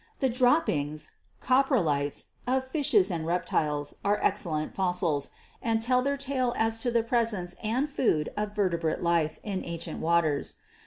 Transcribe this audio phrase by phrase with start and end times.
[0.17, 5.29] The droppings (coprolites) of fishes and rep tiles are excellent fossils,
[5.61, 9.99] and tell their tale as to the presence and food of vertebrate life in ancient
[9.99, 10.55] waters.